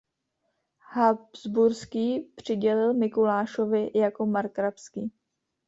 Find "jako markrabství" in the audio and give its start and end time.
3.99-5.11